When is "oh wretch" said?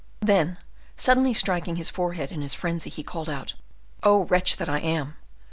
4.01-4.57